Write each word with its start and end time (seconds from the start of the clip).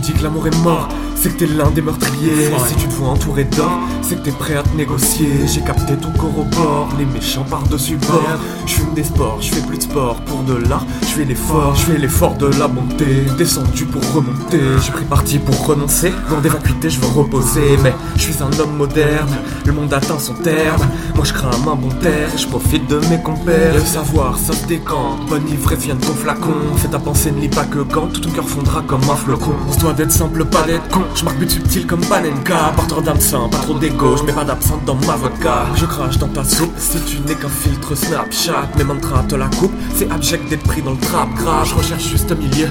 que 0.00 0.22
l'amour 0.22 0.46
est 0.46 0.62
mort, 0.62 0.88
c'est 1.14 1.30
que 1.32 1.38
t'es 1.38 1.46
l'un 1.46 1.70
des 1.70 1.82
meurtriers. 1.82 2.50
Si 2.66 2.74
tu 2.76 2.88
te 2.88 2.92
vois 2.94 3.08
entouré 3.10 3.44
d'or, 3.44 3.80
c'est 4.02 4.16
que 4.16 4.24
t'es 4.24 4.32
prêt 4.32 4.56
à 4.56 4.62
te 4.62 4.76
négocier. 4.76 5.46
J'ai 5.46 5.60
capté 5.60 5.94
tout 5.96 6.10
corps 6.18 6.88
les 6.98 7.04
méchants 7.04 7.44
par-dessus 7.48 7.96
bord. 7.96 8.38
Je 8.66 8.74
fume 8.74 8.94
des 8.94 9.04
sports, 9.04 9.38
je 9.40 9.52
fais 9.52 9.60
plus 9.66 9.78
de 9.78 9.82
sport 9.82 10.16
pour 10.22 10.42
de 10.42 10.54
l'art. 10.54 10.86
Je 11.02 11.06
fais 11.06 11.24
l'effort, 11.24 11.74
je 11.74 11.92
fais 11.92 11.98
l'effort 11.98 12.34
de 12.34 12.46
la 12.58 12.68
montée. 12.68 13.26
Descendu 13.38 13.84
pour 13.84 14.02
remonter, 14.14 14.60
j'ai 14.84 14.92
pris 14.92 15.04
parti 15.04 15.38
pour 15.38 15.66
renoncer. 15.66 16.12
Dans 16.30 16.40
des 16.40 16.48
vacuités, 16.48 16.90
je 16.90 17.00
veux 17.00 17.08
reposer. 17.08 17.78
Mais 17.82 17.94
je 18.16 18.22
suis 18.22 18.42
un 18.42 18.60
homme 18.60 18.76
moderne, 18.76 19.36
le 19.64 19.72
monde 19.72 19.92
atteint 19.92 20.18
son 20.18 20.34
terme. 20.34 20.82
Moi 21.14 21.24
je 21.24 21.32
crame 21.32 21.68
un 21.70 21.76
bon 21.76 21.90
terre, 22.00 22.30
je 22.36 22.46
profite 22.46 22.88
de 22.88 22.98
mes 23.10 23.20
compères. 23.22 23.74
Le 23.74 23.80
savoir, 23.80 24.38
ça 24.38 24.52
se 24.52 24.66
décante. 24.66 25.26
Bonne 25.28 25.48
ivresse 25.48 25.80
vient 25.80 25.94
de 25.94 26.04
ton 26.04 26.14
flacon. 26.14 26.54
Fais 26.76 26.88
ta 26.88 26.98
pensée, 26.98 27.32
ne 27.32 27.40
lis 27.40 27.48
pas 27.48 27.64
que 27.64 27.80
quand 27.80 28.08
tout 28.08 28.20
ton 28.20 28.30
cœur 28.30 28.48
fondra 28.48 28.82
comme 28.86 29.02
un 29.10 29.16
flocon. 29.16 29.54
On 29.68 29.72
se 29.72 29.78
doit 29.78 29.92
d'être 29.92 30.12
simple, 30.12 30.44
pas 30.44 30.62
d'être 30.62 30.88
con. 30.90 31.02
Je 31.14 31.24
marque 31.24 31.38
but 31.38 31.50
subtil 31.50 31.86
comme 31.86 32.00
Panenka. 32.00 32.72
Porteur 32.76 33.02
d'âme 33.02 33.18
pas 33.50 33.58
trop 33.58 33.78
d'égo. 33.78 34.01
Je 34.16 34.24
mets 34.24 34.32
pas 34.32 34.44
d'absinthe 34.44 34.84
dans 34.84 34.96
ma 34.96 35.14
vodka. 35.14 35.66
Je 35.76 35.86
crache 35.86 36.18
dans 36.18 36.26
ta 36.26 36.42
soupe 36.42 36.72
si 36.76 36.98
tu 37.02 37.20
n'es 37.20 37.36
qu'un 37.36 37.48
filtre 37.48 37.94
Snapchat. 37.94 38.68
Mes 38.76 38.82
mantras 38.84 39.22
te 39.22 39.36
la 39.36 39.46
coupe, 39.46 39.72
c'est 39.94 40.10
abject 40.10 40.48
d'être 40.50 40.64
pris 40.64 40.82
dans 40.82 40.90
le 40.90 40.98
trap 40.98 41.32
grave. 41.34 41.68
Je 41.68 41.74
recherche 41.76 42.08
juste 42.08 42.32
un 42.32 42.34
milieu. 42.34 42.66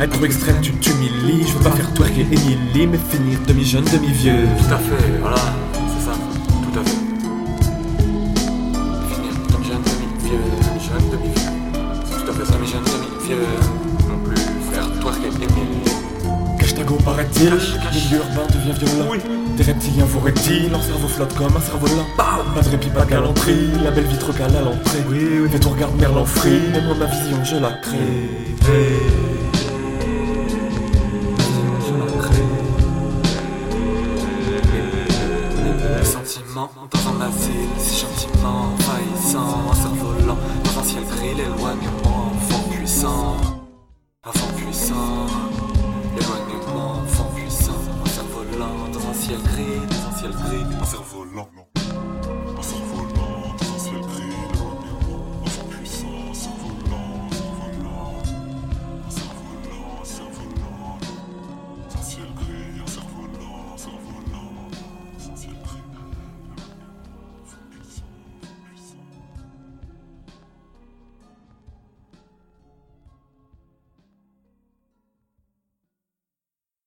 Être 0.00 0.12
trop 0.12 0.24
extrême, 0.24 0.60
tu 0.62 0.72
t'humilies. 0.72 1.44
Je 1.48 1.54
veux 1.54 1.64
pas 1.64 1.72
faire 1.72 1.92
twerker 1.94 2.20
Emily, 2.20 2.86
mais 2.86 2.98
finir 3.10 3.38
demi-jeune, 3.48 3.84
demi-vieux. 3.84 4.46
Tout 4.58 4.74
à 4.74 4.78
fait, 4.78 5.18
voilà, 5.20 5.36
c'est 5.36 6.04
ça, 6.04 6.12
tout 6.62 6.78
à 6.78 6.82
fait. 6.84 6.96
Finir 9.12 9.32
demi-jeune, 9.52 9.82
demi-vieux, 9.82 10.38
demi-jeune, 10.68 11.10
demi-vieux. 11.10 11.50
Tout 12.10 12.30
à 12.30 12.32
fait, 12.32 12.52
demi-jeune, 12.52 12.84
demi-vieux. 12.84 13.75
Cache-tago 17.16 17.48
paraît-il, 17.50 17.50
milieu 17.92 18.18
urbain 18.18 18.46
devient 18.52 18.72
violent. 18.78 19.10
Des 19.56 19.62
reptiliens 19.62 20.04
vous 20.04 20.20
reptiles, 20.20 20.70
leur 20.70 20.82
cerveau 20.82 21.08
flotte 21.08 21.34
comme 21.34 21.56
un 21.56 21.60
cerf-volant. 21.60 22.06
Pas 22.16 22.44
de 22.62 22.68
répit, 22.68 22.90
pas 22.90 23.04
de 23.04 23.10
galanterie, 23.10 23.70
la 23.82 23.90
belle 23.90 24.06
vitre 24.06 24.32
cale 24.36 24.54
à 24.54 24.60
l'entrée. 24.60 25.02
Oui, 25.08 25.18
oui, 25.40 25.48
mais 25.50 25.58
ton 25.58 25.70
regarde 25.70 25.98
Merlan 25.98 26.26
Free, 26.26 26.60
mais 26.72 26.82
moi 26.82 26.94
ma 26.98 27.06
vision 27.06 27.42
je 27.44 27.56
la 27.56 27.72
crée. 27.72 27.94
Le 35.98 36.04
sentiment 36.04 36.70
dans 36.92 37.04
un 37.10 37.20
asile, 37.28 37.70
si 37.78 38.00
gentiment 38.00 38.74
envahissant, 38.74 39.70
un 39.70 39.74
cerf-volant 39.74 40.38
dans 40.64 40.80
un 40.80 40.84
ciel 40.84 41.04
gris, 41.04 41.34
l'éloignement, 41.34 42.32
enfant 42.36 42.62
puissant, 42.70 43.36
enfant 44.24 44.50
puissant, 44.56 45.15
l'éloignement, 51.36 51.75